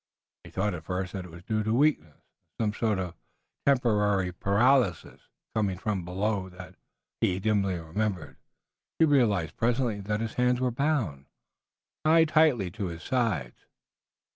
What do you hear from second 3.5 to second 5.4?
temporary paralysis,